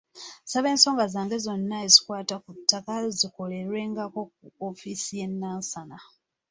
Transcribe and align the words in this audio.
Nsaba 0.43 0.67
ensonga 0.73 1.05
zange 1.13 1.37
zonna 1.45 1.75
ezikwata 1.85 2.35
ku 2.43 2.49
ttaka 2.57 2.93
zikolerwengako 3.19 4.21
ku 4.35 4.45
ofiisi 4.69 5.11
y’e 5.19 5.27
Nansana. 5.29 5.97